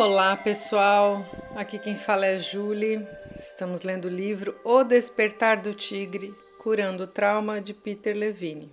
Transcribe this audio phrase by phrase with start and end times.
[0.00, 3.04] Olá pessoal, aqui quem fala é Julie.
[3.36, 8.70] Estamos lendo o livro O Despertar do Tigre Curando o Trauma de Peter Levine.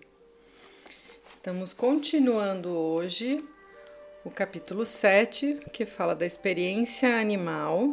[1.28, 3.44] Estamos continuando hoje
[4.24, 7.92] o capítulo 7, que fala da experiência animal,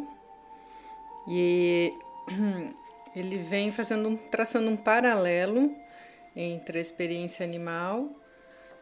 [1.27, 1.91] e
[3.17, 5.75] ele vem fazendo traçando um paralelo
[6.35, 8.11] entre a experiência animal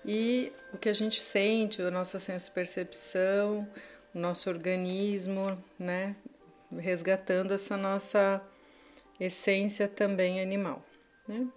[0.05, 3.65] e o que a gente sente, a nossa senso-percepção,
[4.13, 6.15] nosso organismo, né?
[6.77, 8.41] Resgatando essa nossa
[9.19, 10.83] essência também animal,
[11.27, 11.47] né?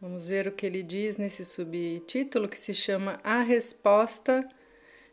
[0.00, 4.48] Vamos ver o que ele diz nesse subtítulo que se chama A Resposta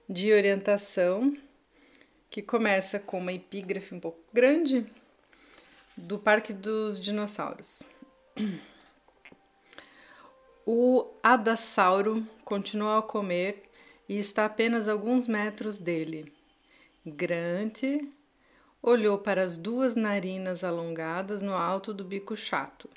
[0.08, 1.36] de Orientação,
[2.30, 4.86] que começa com uma epígrafe um pouco grande
[5.98, 7.84] do Parque dos Dinossauros.
[10.66, 13.64] O adassauro continua a comer
[14.08, 16.37] e está a apenas alguns metros dele.
[17.10, 17.84] Grant
[18.84, 22.90] olhou para as duas narinas alongadas no alto do bico chato.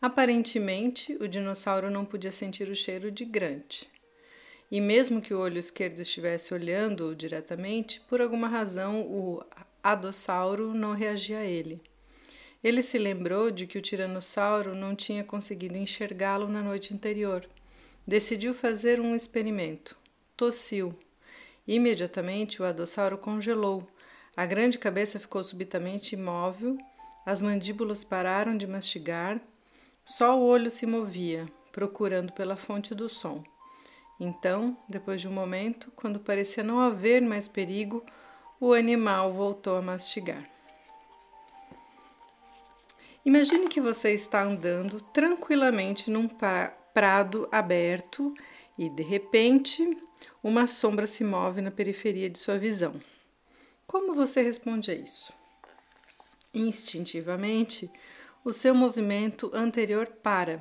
[0.00, 3.82] Aparentemente, o dinossauro não podia sentir o cheiro de Grant.
[4.70, 9.42] E mesmo que o olho esquerdo estivesse olhando diretamente, por alguma razão o
[9.82, 11.82] adossauro não reagia a ele.
[12.62, 17.44] Ele se lembrou de que o tiranossauro não tinha conseguido enxergá-lo na noite anterior.
[18.06, 19.96] Decidiu fazer um experimento.
[20.36, 20.96] Tossiu.
[21.66, 23.86] Imediatamente o adossauro congelou.
[24.36, 26.76] A grande cabeça ficou subitamente imóvel,
[27.24, 29.40] as mandíbulas pararam de mastigar,
[30.04, 33.44] só o olho se movia, procurando pela fonte do som.
[34.18, 38.04] Então, depois de um momento, quando parecia não haver mais perigo,
[38.60, 40.42] o animal voltou a mastigar.
[43.24, 46.28] Imagine que você está andando tranquilamente num
[46.92, 48.34] prado aberto
[48.78, 49.96] e, de repente,
[50.42, 52.94] uma sombra se move na periferia de sua visão.
[53.86, 55.32] Como você responde a isso?
[56.54, 57.90] Instintivamente,
[58.44, 60.60] o seu movimento anterior para.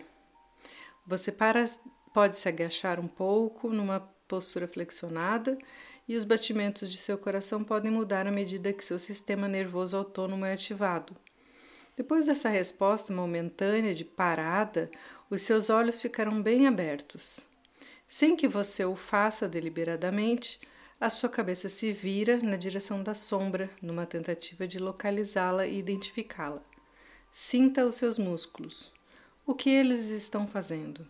[1.06, 1.66] Você para,
[2.14, 5.58] pode se agachar um pouco numa postura flexionada
[6.08, 10.46] e os batimentos de seu coração podem mudar à medida que seu sistema nervoso autônomo
[10.46, 11.16] é ativado.
[11.96, 14.90] Depois dessa resposta momentânea de parada,
[15.30, 17.46] os seus olhos ficarão bem abertos.
[18.14, 20.60] Sem que você o faça deliberadamente,
[21.00, 26.62] a sua cabeça se vira na direção da sombra, numa tentativa de localizá-la e identificá-la.
[27.32, 28.92] Sinta os seus músculos.
[29.46, 31.08] O que eles estão fazendo?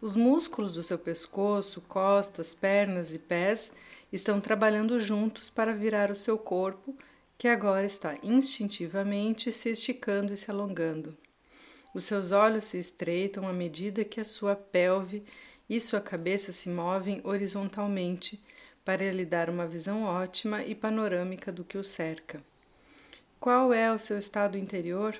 [0.00, 3.70] Os músculos do seu pescoço, costas, pernas e pés
[4.12, 6.92] estão trabalhando juntos para virar o seu corpo
[7.38, 11.16] que agora está instintivamente se esticando e se alongando.
[11.94, 15.22] Os seus olhos se estreitam à medida que a sua pelve
[15.68, 18.42] e sua cabeça se movem horizontalmente
[18.84, 22.42] para lhe dar uma visão ótima e panorâmica do que o cerca.
[23.40, 25.18] Qual é o seu estado interior?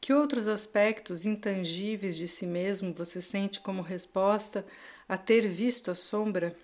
[0.00, 4.64] Que outros aspectos intangíveis de si mesmo você sente como resposta
[5.08, 6.56] a ter visto a sombra?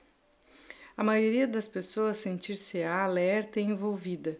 [0.96, 4.38] A maioria das pessoas sentir-se-á alerta e envolvida,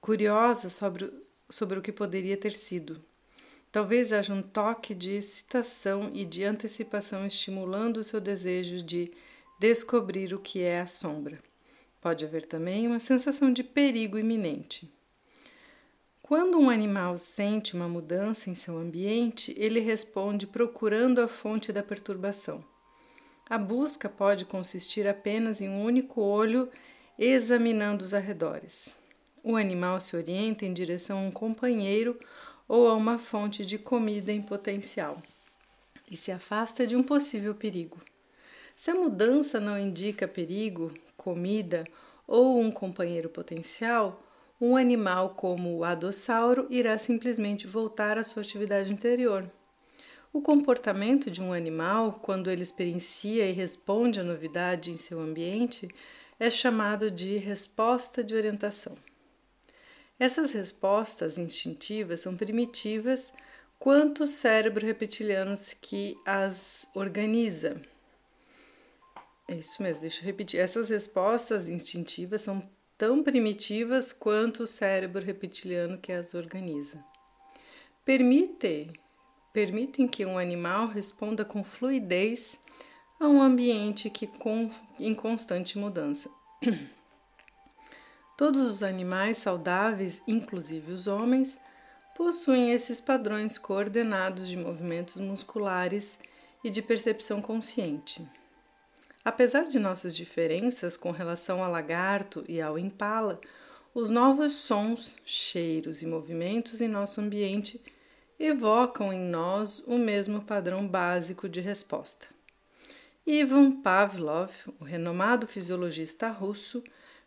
[0.00, 1.12] curiosa sobre,
[1.48, 3.02] sobre o que poderia ter sido.
[3.76, 9.10] Talvez haja um toque de excitação e de antecipação estimulando o seu desejo de
[9.60, 11.38] descobrir o que é a sombra.
[12.00, 14.90] Pode haver também uma sensação de perigo iminente.
[16.22, 21.82] Quando um animal sente uma mudança em seu ambiente, ele responde procurando a fonte da
[21.82, 22.64] perturbação.
[23.46, 26.70] A busca pode consistir apenas em um único olho
[27.18, 28.96] examinando os arredores.
[29.44, 32.18] O animal se orienta em direção a um companheiro
[32.68, 35.20] ou a uma fonte de comida em potencial
[36.10, 38.00] e se afasta de um possível perigo.
[38.74, 41.84] Se a mudança não indica perigo, comida
[42.26, 44.22] ou um companheiro potencial,
[44.60, 49.50] um animal como o adossauro irá simplesmente voltar à sua atividade anterior,
[50.36, 55.88] o comportamento de um animal, quando ele experiencia e responde à novidade em seu ambiente,
[56.38, 58.94] é chamado de resposta de orientação.
[60.18, 63.32] Essas respostas instintivas são primitivas
[63.78, 67.80] quanto o cérebro reptiliano que as organiza.
[69.46, 70.58] É isso mesmo, deixa eu repetir.
[70.58, 72.60] Essas respostas instintivas são
[72.96, 77.04] tão primitivas quanto o cérebro reptiliano que as organiza.
[78.04, 78.90] Permite
[79.52, 82.60] permitem que um animal responda com fluidez
[83.18, 84.70] a um ambiente que com,
[85.00, 86.30] em constante mudança.
[88.36, 91.58] Todos os animais saudáveis, inclusive os homens,
[92.14, 96.18] possuem esses padrões coordenados de movimentos musculares
[96.62, 98.26] e de percepção consciente.
[99.24, 103.40] Apesar de nossas diferenças com relação ao lagarto e ao impala,
[103.94, 107.80] os novos sons, cheiros e movimentos em nosso ambiente
[108.38, 112.28] evocam em nós o mesmo padrão básico de resposta.
[113.26, 116.84] Ivan Pavlov, o renomado fisiologista russo,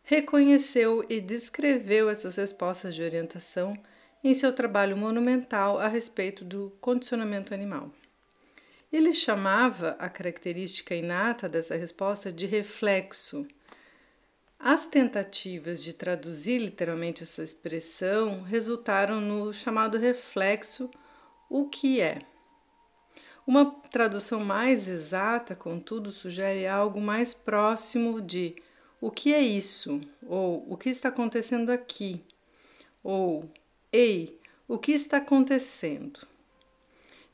[0.09, 3.77] reconheceu e descreveu essas respostas de orientação
[4.23, 7.91] em seu trabalho monumental a respeito do condicionamento animal.
[8.91, 13.47] Ele chamava a característica inata dessa resposta de reflexo.
[14.57, 20.89] As tentativas de traduzir literalmente essa expressão resultaram no chamado reflexo,
[21.47, 22.17] o que é.
[23.45, 28.55] Uma tradução mais exata, contudo, sugere algo mais próximo de
[29.01, 29.99] o que é isso?
[30.27, 32.21] Ou o que está acontecendo aqui?
[33.03, 33.43] Ou
[33.91, 36.19] ei, o que está acontecendo?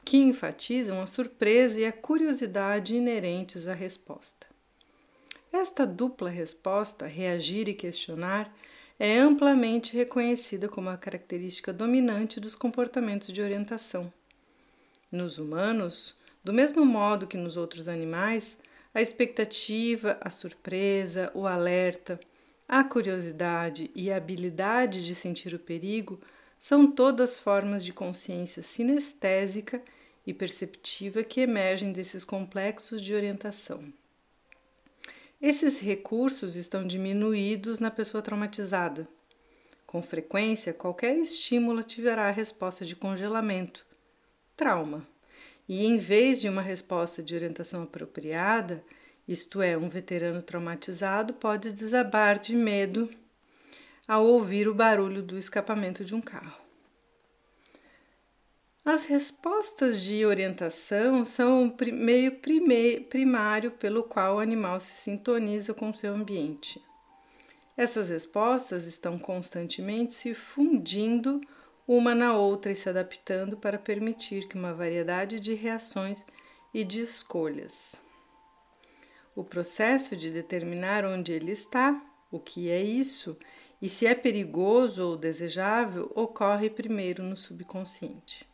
[0.06, 4.46] que enfatizam a surpresa e a curiosidade inerentes à resposta.
[5.52, 8.56] Esta dupla resposta, reagir e questionar,
[9.00, 14.14] é amplamente reconhecida como a característica dominante dos comportamentos de orientação.
[15.12, 18.58] Nos humanos, do mesmo modo que nos outros animais,
[18.96, 22.18] a expectativa, a surpresa, o alerta,
[22.66, 26.18] a curiosidade e a habilidade de sentir o perigo
[26.58, 29.84] são todas formas de consciência sinestésica
[30.26, 33.84] e perceptiva que emergem desses complexos de orientação.
[35.42, 39.06] Esses recursos estão diminuídos na pessoa traumatizada.
[39.86, 43.86] Com frequência, qualquer estímulo ativará a resposta de congelamento,
[44.56, 45.06] trauma,
[45.68, 48.84] e em vez de uma resposta de orientação apropriada,
[49.28, 53.10] isto é, um veterano traumatizado pode desabar de medo
[54.08, 56.66] ao ouvir o barulho do escapamento de um carro.
[58.84, 62.40] As respostas de orientação são o meio
[63.10, 66.80] primário pelo qual o animal se sintoniza com seu ambiente.
[67.76, 71.42] Essas respostas estão constantemente se fundindo
[71.88, 76.26] uma na outra e se adaptando para permitir que uma variedade de reações
[76.74, 78.02] e de escolhas.
[79.36, 82.02] O processo de determinar onde ele está,
[82.32, 83.38] o que é isso
[83.82, 88.48] e se é perigoso ou desejável ocorre primeiro no subconsciente.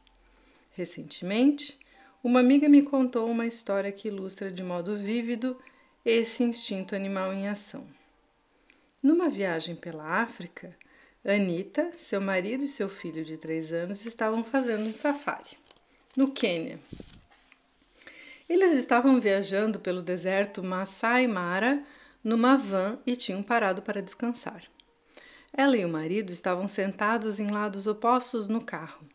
[0.72, 1.80] Recentemente,
[2.24, 5.58] uma amiga me contou uma história que ilustra de modo vívido
[6.04, 7.88] esse instinto animal em ação.
[9.02, 10.76] Numa viagem pela África,
[11.24, 15.56] Anita, seu marido e seu filho de três anos estavam fazendo um safari
[16.18, 16.80] no Quênia.
[18.50, 21.84] Eles estavam viajando pelo deserto Masai Mara
[22.24, 24.64] numa van e tinham parado para descansar.
[25.54, 29.08] Ela e o marido estavam sentados em lados opostos no carro.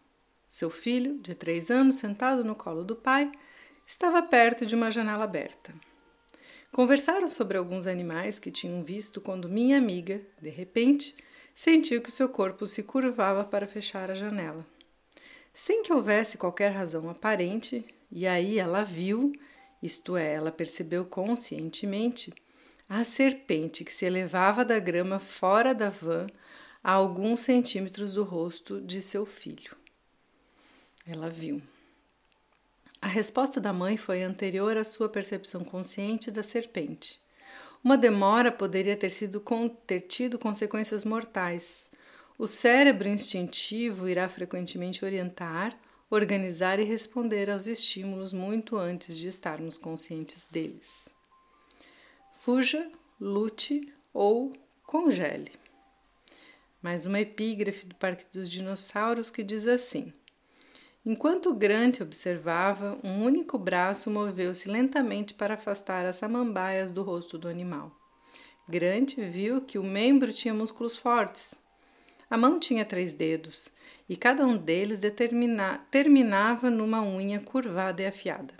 [0.47, 3.33] Seu filho, de três anos, sentado no colo do pai,
[3.85, 5.75] estava perto de uma janela aberta.
[6.71, 11.17] Conversaram sobre alguns animais que tinham visto quando minha amiga, de repente,
[11.57, 14.65] sentiu que seu corpo se curvava para fechar a janela.
[15.55, 17.83] Sem que houvesse qualquer razão aparente,
[18.13, 19.33] e aí ela viu,
[19.83, 22.31] isto é, ela percebeu conscientemente,
[22.87, 26.27] a serpente que se elevava da grama fora da van
[26.85, 29.75] a alguns centímetros do rosto de seu filho.
[31.07, 31.63] Ela viu.
[33.01, 37.19] A resposta da mãe foi anterior à sua percepção consciente da serpente.
[37.87, 39.41] Uma demora poderia ter, sido,
[39.87, 41.89] ter tido consequências mortais.
[42.37, 45.79] O cérebro instintivo irá frequentemente orientar,
[46.11, 51.15] organizar e responder aos estímulos muito antes de estarmos conscientes deles.
[52.33, 52.91] Fuja,
[53.21, 54.53] lute ou
[54.83, 55.53] congele.
[56.83, 60.13] Mais uma epígrafe do Parque dos Dinossauros que diz assim:
[61.09, 67.47] Enquanto Grant observava, um único braço moveu-se lentamente para afastar as samambaias do rosto do
[67.47, 67.97] animal.
[68.69, 71.61] Grant viu que o membro tinha músculos fortes.
[72.29, 73.71] A mão tinha três dedos,
[74.09, 74.99] e cada um deles
[75.93, 78.55] terminava numa unha curvada e afiada.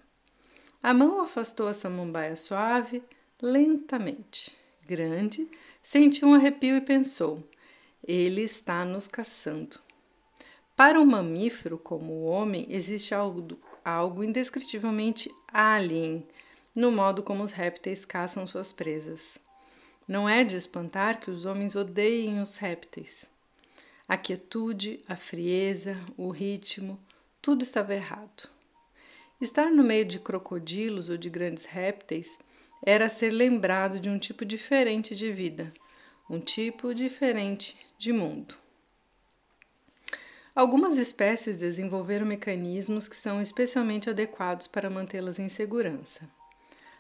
[0.81, 3.03] A mão afastou a samambaia suave,
[3.43, 4.57] lentamente.
[4.87, 5.51] Grande
[5.83, 7.43] sentiu um arrepio e pensou:
[8.07, 9.85] ele está nos caçando.
[10.77, 16.29] Para um mamífero como o homem, existe algo, algo indescritivelmente alien
[16.75, 19.39] no modo como os répteis caçam suas presas.
[20.07, 23.31] Não é de espantar que os homens odeiem os répteis.
[24.07, 27.01] A quietude, a frieza, o ritmo,
[27.41, 28.51] tudo estava errado.
[29.41, 32.39] Estar no meio de crocodilos ou de grandes répteis
[32.85, 35.73] era ser lembrado de um tipo diferente de vida,
[36.29, 38.66] um tipo diferente de mundo.
[40.57, 46.27] Algumas espécies desenvolveram mecanismos que são especialmente adequados para mantê-las em segurança.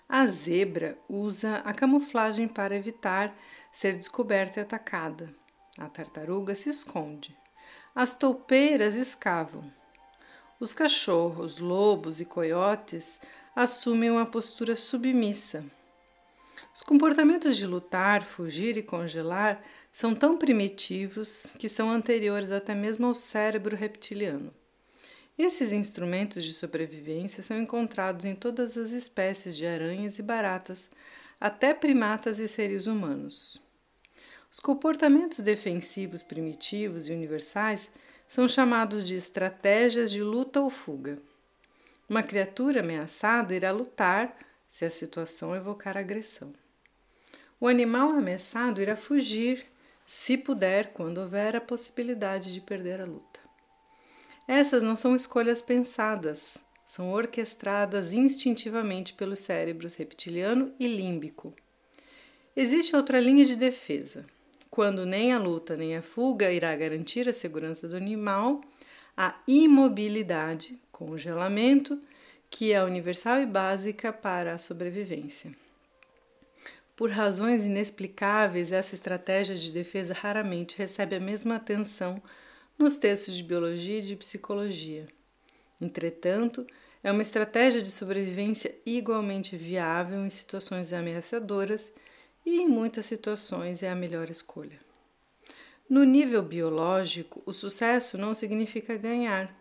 [0.06, 3.34] A zebra usa a camuflagem para evitar
[3.72, 5.34] ser descoberta e atacada.
[5.78, 7.34] A tartaruga se esconde.
[7.94, 9.72] As toupeiras escavam.
[10.60, 13.18] Os cachorros, lobos e coiotes
[13.54, 15.64] assumem uma postura submissa.
[16.74, 19.62] Os comportamentos de lutar, fugir e congelar
[19.96, 24.52] são tão primitivos que são anteriores até mesmo ao cérebro reptiliano.
[25.38, 30.90] Esses instrumentos de sobrevivência são encontrados em todas as espécies de aranhas e baratas,
[31.40, 33.58] até primatas e seres humanos.
[34.50, 37.90] Os comportamentos defensivos primitivos e universais
[38.28, 41.18] são chamados de estratégias de luta ou fuga.
[42.06, 44.36] Uma criatura ameaçada irá lutar
[44.68, 46.52] se a situação evocar agressão.
[47.58, 49.64] O animal ameaçado irá fugir,
[50.06, 53.40] se puder, quando houver a possibilidade de perder a luta.
[54.46, 61.52] Essas não são escolhas pensadas, são orquestradas instintivamente pelos cérebros reptiliano e límbico.
[62.54, 64.24] Existe outra linha de defesa.
[64.70, 68.60] Quando nem a luta nem a fuga irá garantir a segurança do animal,
[69.16, 72.00] a imobilidade, congelamento,
[72.48, 75.65] que é universal e básica para a sobrevivência.
[76.96, 82.22] Por razões inexplicáveis, essa estratégia de defesa raramente recebe a mesma atenção
[82.78, 85.06] nos textos de biologia e de psicologia.
[85.78, 86.66] Entretanto,
[87.04, 91.92] é uma estratégia de sobrevivência igualmente viável em situações ameaçadoras
[92.46, 94.80] e, em muitas situações, é a melhor escolha.
[95.90, 99.54] No nível biológico, o sucesso não significa ganhar,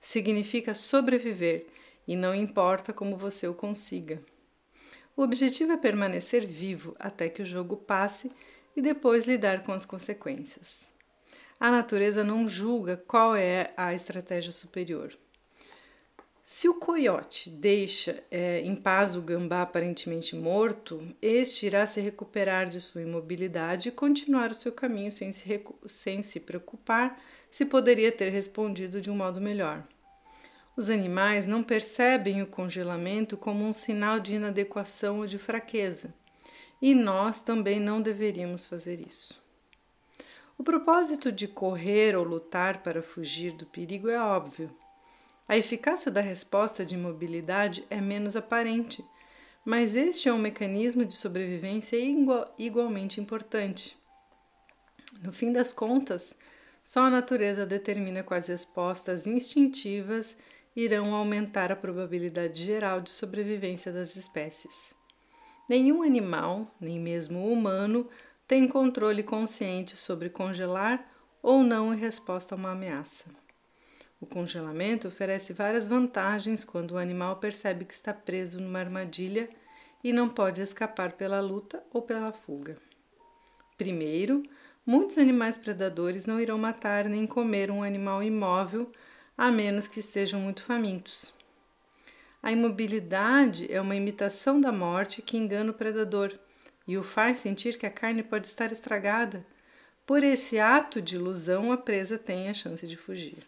[0.00, 1.64] significa sobreviver
[2.08, 4.20] e não importa como você o consiga.
[5.16, 8.30] O objetivo é permanecer vivo até que o jogo passe
[8.74, 10.92] e depois lidar com as consequências.
[11.60, 15.16] A natureza não julga qual é a estratégia superior.
[16.44, 22.66] Se o coiote deixa é, em paz o gambá aparentemente morto, este irá se recuperar
[22.66, 27.18] de sua imobilidade e continuar o seu caminho sem se, sem se preocupar
[27.50, 29.86] se poderia ter respondido de um modo melhor.
[30.74, 36.14] Os animais não percebem o congelamento como um sinal de inadequação ou de fraqueza,
[36.80, 39.42] e nós também não deveríamos fazer isso.
[40.56, 44.74] O propósito de correr ou lutar para fugir do perigo é óbvio.
[45.46, 49.04] A eficácia da resposta de imobilidade é menos aparente,
[49.64, 51.98] mas este é um mecanismo de sobrevivência
[52.58, 53.94] igualmente importante.
[55.20, 56.34] No fim das contas,
[56.82, 60.36] só a natureza determina quais respostas instintivas
[60.74, 64.94] irão aumentar a probabilidade geral de sobrevivência das espécies.
[65.68, 68.08] Nenhum animal, nem mesmo o humano,
[68.46, 71.06] tem controle consciente sobre congelar
[71.42, 73.26] ou não em resposta a uma ameaça.
[74.20, 79.48] O congelamento oferece várias vantagens quando o animal percebe que está preso numa armadilha
[80.02, 82.76] e não pode escapar pela luta ou pela fuga.
[83.76, 84.42] Primeiro,
[84.86, 88.92] muitos animais predadores não irão matar nem comer um animal imóvel
[89.36, 91.32] a menos que estejam muito famintos.
[92.42, 96.32] A imobilidade é uma imitação da morte que engana o predador
[96.86, 99.46] e o faz sentir que a carne pode estar estragada.
[100.04, 103.38] Por esse ato de ilusão, a presa tem a chance de fugir.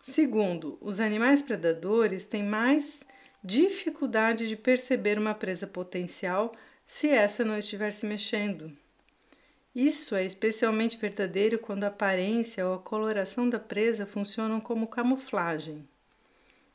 [0.00, 3.02] Segundo, os animais predadores têm mais
[3.42, 6.52] dificuldade de perceber uma presa potencial
[6.86, 8.72] se essa não estiver se mexendo.
[9.80, 15.88] Isso é especialmente verdadeiro quando a aparência ou a coloração da presa funcionam como camuflagem.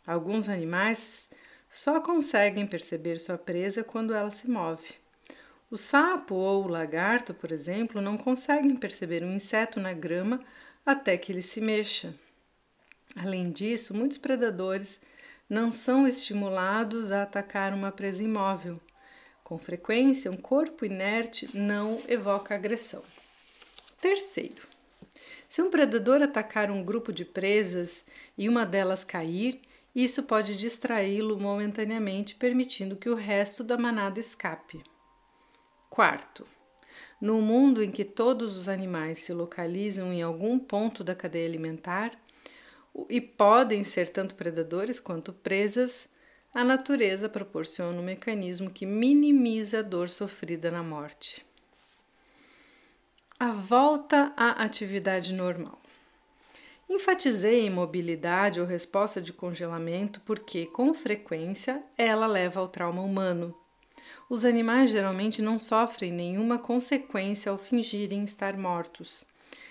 [0.08, 1.30] Alguns animais
[1.70, 4.94] só conseguem perceber sua presa quando ela se move.
[5.70, 10.40] O sapo ou o lagarto, por exemplo, não conseguem perceber um inseto na grama
[10.86, 12.16] até que ele se mexa.
[13.18, 15.02] Além disso, muitos predadores
[15.50, 18.80] não são estimulados a atacar uma presa imóvel
[19.54, 23.04] com frequência, um corpo inerte não evoca agressão.
[24.02, 24.64] Terceiro,
[25.48, 28.04] se um predador atacar um grupo de presas
[28.36, 29.62] e uma delas cair,
[29.96, 34.82] isso pode distraí-lo momentaneamente, permitindo que o resto da manada escape.
[35.88, 36.48] Quarto,
[37.22, 42.12] no mundo em que todos os animais se localizam em algum ponto da cadeia alimentar
[43.08, 46.10] e podem ser tanto predadores quanto presas,
[46.54, 51.44] a natureza proporciona um mecanismo que minimiza a dor sofrida na morte.
[53.40, 55.80] A volta à atividade normal.
[56.88, 63.56] Enfatizei imobilidade ou resposta de congelamento porque, com frequência, ela leva ao trauma humano.
[64.30, 69.26] Os animais geralmente não sofrem nenhuma consequência ao fingirem estar mortos,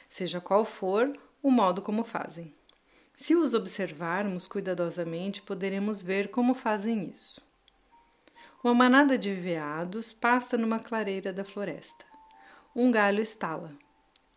[0.08, 2.52] seja qual for o modo como fazem.
[3.14, 7.40] Se os observarmos cuidadosamente, poderemos ver como fazem isso.
[8.64, 12.04] Uma manada de veados pasta numa clareira da floresta.
[12.74, 13.72] Um galho estala.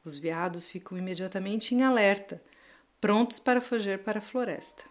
[0.03, 2.41] Os veados ficam imediatamente em alerta,
[2.99, 4.83] prontos para fugir para a floresta.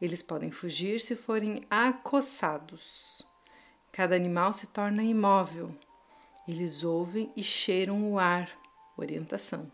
[0.00, 3.22] Eles podem fugir se forem acossados.
[3.92, 5.74] Cada animal se torna imóvel.
[6.46, 8.50] Eles ouvem e cheiram o ar,
[8.96, 9.70] orientação,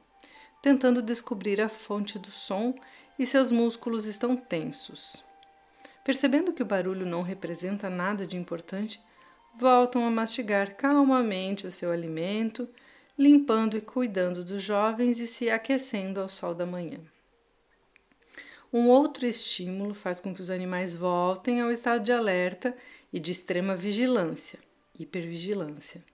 [0.63, 2.75] tentando descobrir a fonte do som
[3.19, 5.25] e seus músculos estão tensos.
[6.05, 9.01] Percebendo que o barulho não representa nada de importante,
[9.59, 12.69] voltam a mastigar calmamente o seu alimento,
[13.19, 17.01] limpando e cuidando dos jovens e se aquecendo ao sol da manhã.
[18.73, 22.77] Um outro estímulo faz com que os animais voltem ao estado de alerta
[23.13, 24.59] e de extrema vigilância,
[24.99, 26.05] hipervigilância.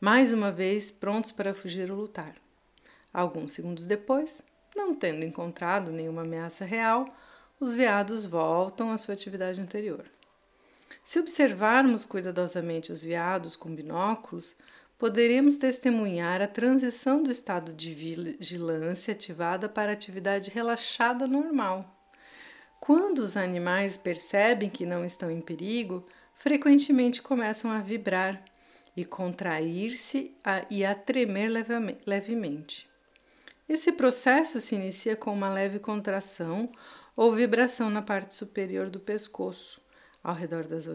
[0.00, 2.34] Mais uma vez prontos para fugir ou lutar.
[3.12, 4.44] Alguns segundos depois,
[4.78, 7.12] não tendo encontrado nenhuma ameaça real,
[7.58, 10.04] os veados voltam à sua atividade anterior.
[11.02, 14.54] Se observarmos cuidadosamente os veados com binóculos,
[14.96, 21.94] poderemos testemunhar a transição do estado de vigilância ativada para a atividade relaxada normal.
[22.80, 28.40] Quando os animais percebem que não estão em perigo, frequentemente começam a vibrar
[28.96, 30.36] e contrair-se
[30.70, 31.50] e a tremer
[32.06, 32.88] levemente.
[33.68, 36.70] Esse processo se inicia com uma leve contração
[37.14, 39.82] ou vibração na parte superior do pescoço,
[40.22, 40.86] ao redor das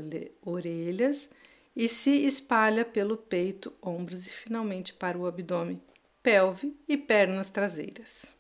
[0.42, 1.30] orelhas
[1.76, 5.82] e se espalha pelo peito, ombros e finalmente para o abdômen,
[6.22, 8.36] pelve e pernas traseiras.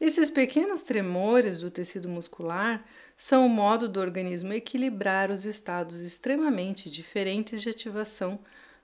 [0.00, 6.88] Esses pequenos tremores do tecido muscular são o modo do organismo equilibrar os estados extremamente
[6.88, 8.38] diferentes de ativação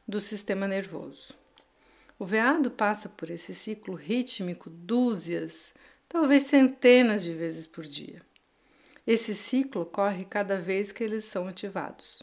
[0.07, 1.46] do sistema nervoso.
[2.19, 5.75] O veado passa por esse ciclo rítmico dúzias,
[6.09, 8.23] talvez centenas de vezes por dia.
[9.07, 12.23] Esse ciclo ocorre cada vez que eles são ativados.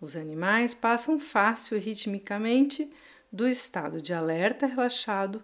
[0.00, 2.88] Os animais passam fácil e ritmicamente
[3.32, 5.42] do estado de alerta relaxado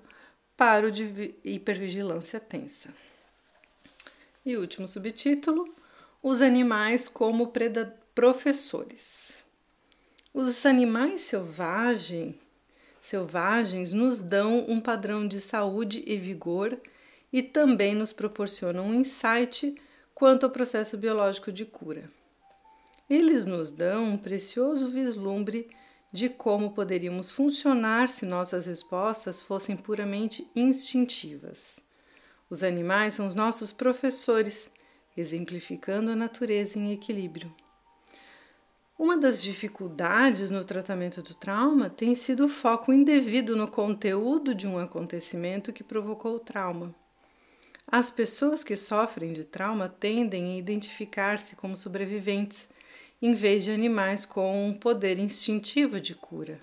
[0.57, 2.91] para o de hipervigilância tensa.
[4.47, 5.69] E último subtítulo:
[6.23, 7.53] Os animais como
[8.15, 9.45] professores.
[10.33, 12.39] Os animais selvagem,
[13.03, 16.81] selvagens nos dão um padrão de saúde e vigor
[17.33, 19.75] e também nos proporcionam um insight
[20.15, 22.09] quanto ao processo biológico de cura.
[23.11, 25.69] Eles nos dão um precioso vislumbre
[26.13, 31.81] de como poderíamos funcionar se nossas respostas fossem puramente instintivas.
[32.49, 34.71] Os animais são os nossos professores,
[35.17, 37.53] exemplificando a natureza em equilíbrio.
[39.03, 44.65] Uma das dificuldades no tratamento do trauma tem sido o foco indevido no conteúdo de
[44.65, 46.95] um acontecimento que provocou o trauma.
[47.85, 52.69] As pessoas que sofrem de trauma tendem a identificar-se como sobreviventes
[53.21, 56.61] em vez de animais com um poder instintivo de cura.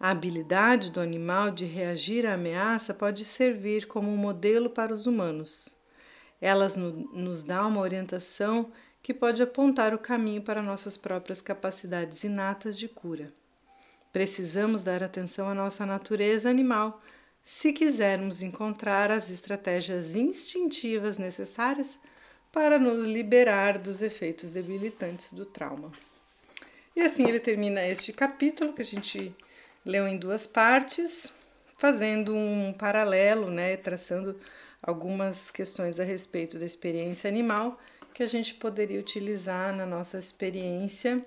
[0.00, 5.06] A habilidade do animal de reagir à ameaça pode servir como um modelo para os
[5.06, 5.76] humanos.
[6.40, 12.22] Elas no, nos dão uma orientação que pode apontar o caminho para nossas próprias capacidades
[12.22, 13.32] inatas de cura.
[14.12, 17.02] Precisamos dar atenção à nossa natureza animal
[17.44, 21.98] se quisermos encontrar as estratégias instintivas necessárias
[22.52, 25.90] para nos liberar dos efeitos debilitantes do trauma.
[26.94, 29.34] E assim ele termina este capítulo que a gente
[29.84, 31.32] leu em duas partes,
[31.78, 34.38] fazendo um paralelo, né, traçando
[34.80, 37.80] algumas questões a respeito da experiência animal
[38.12, 41.24] que a gente poderia utilizar na nossa experiência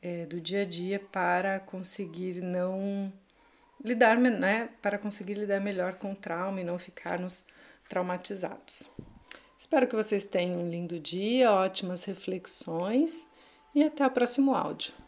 [0.00, 3.12] é, do dia a dia para conseguir não
[3.84, 7.44] lidar, né, para conseguir lidar melhor com o trauma e não ficarmos
[7.88, 8.88] traumatizados.
[9.58, 13.26] Espero que vocês tenham um lindo dia, ótimas reflexões
[13.74, 15.01] e até o próximo áudio.